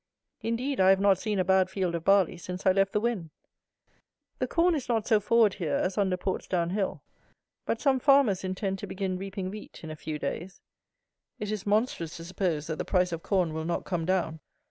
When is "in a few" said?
9.83-10.17